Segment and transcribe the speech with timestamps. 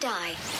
[0.00, 0.55] to die.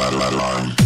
[0.00, 0.79] Satellite Alarm.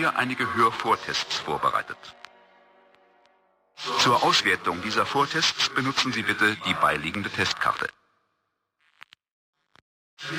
[0.00, 1.98] Hier einige Hörvortests vorbereitet.
[3.98, 7.86] Zur Auswertung dieser Vortests benutzen Sie bitte die beiliegende Testkarte.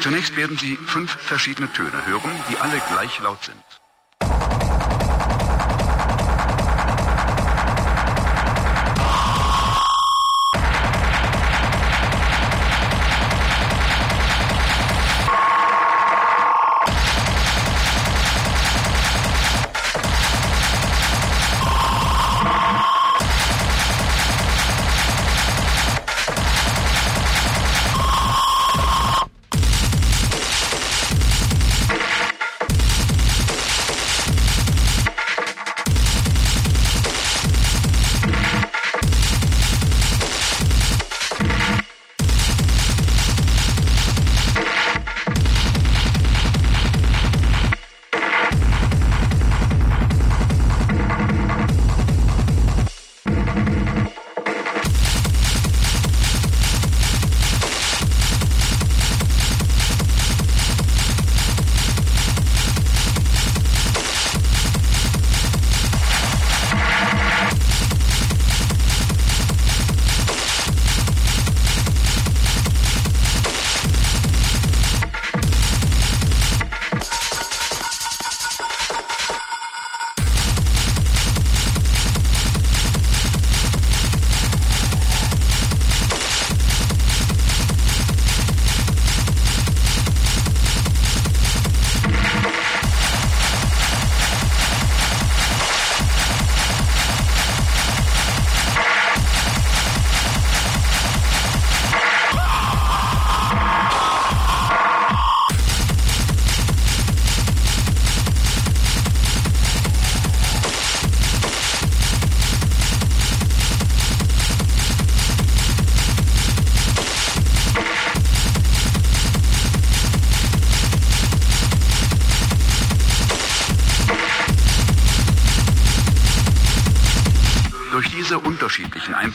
[0.02, 3.64] Zunächst werden Sie fünf verschiedene Töne hören, die alle gleich laut sind.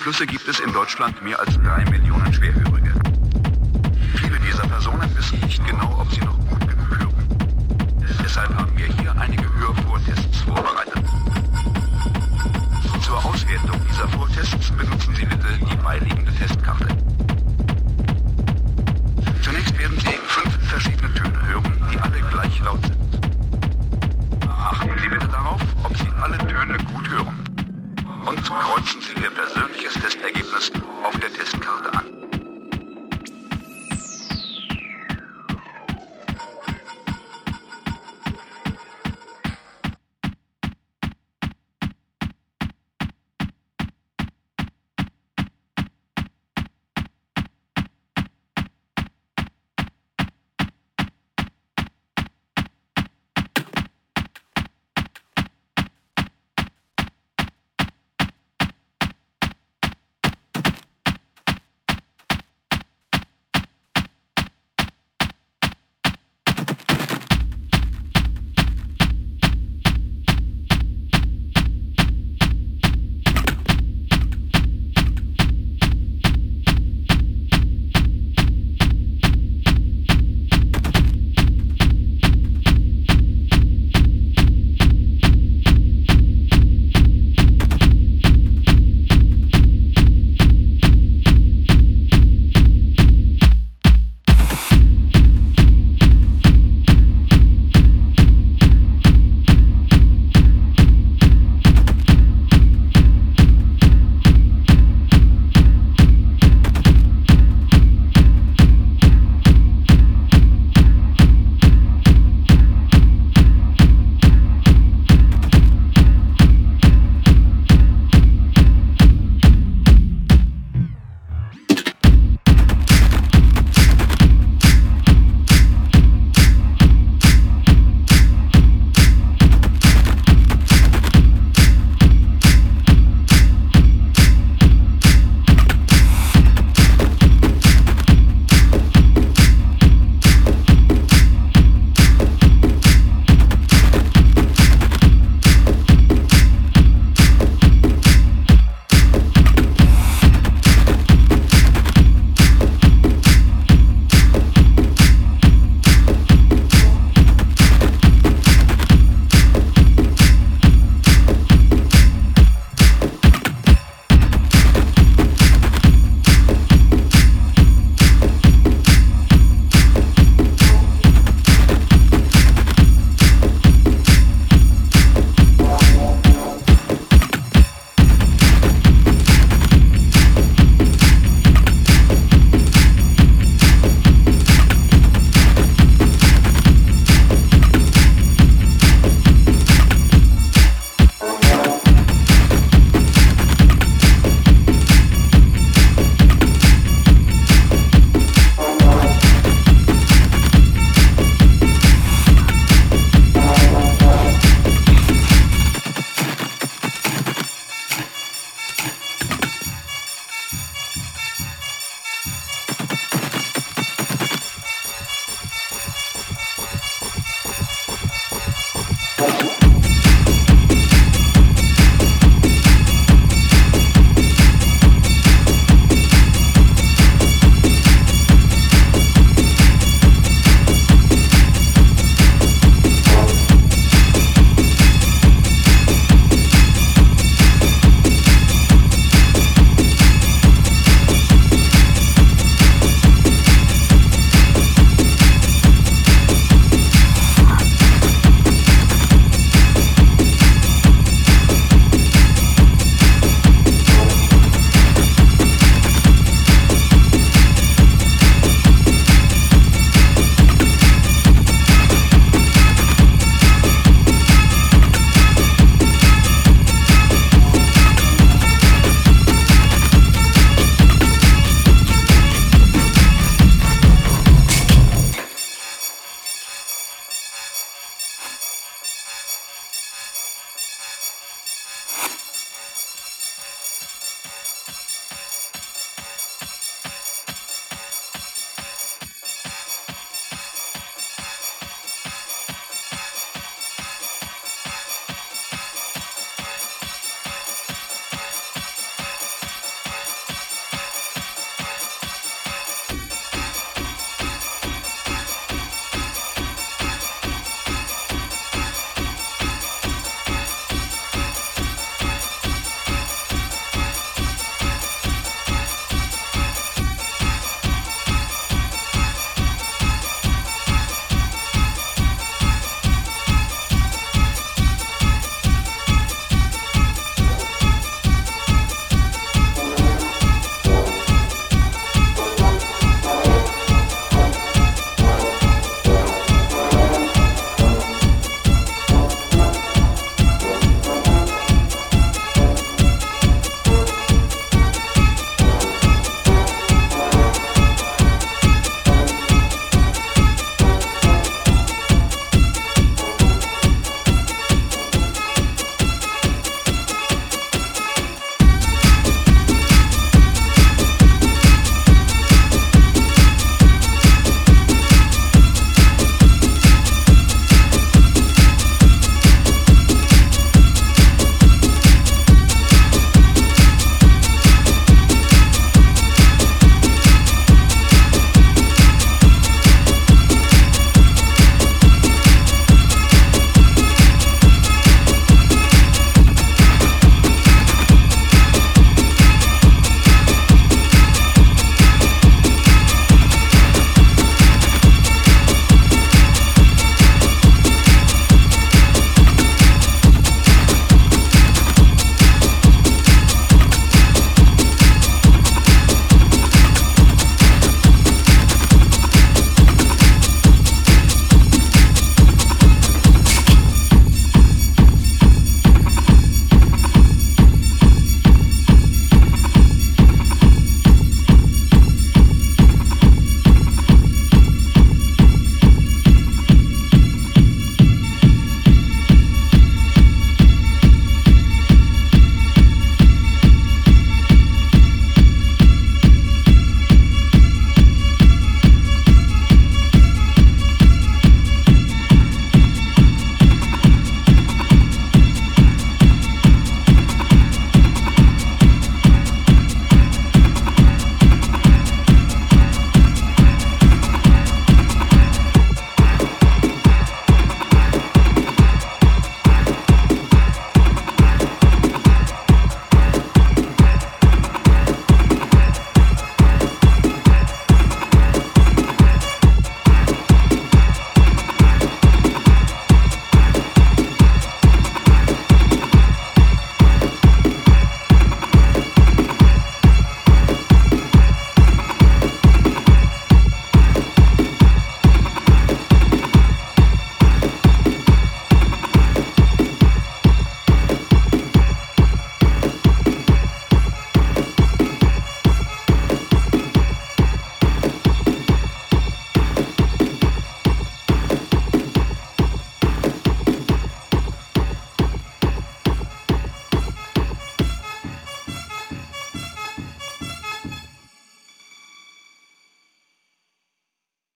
[0.07, 3.16] Einflüsse gibt es in Deutschland mehr als drei Millionen Schwerhörige.